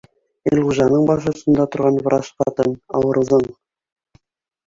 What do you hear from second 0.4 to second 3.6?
Илғужаның баш осонда торған врач ҡатын, ауырыуҙың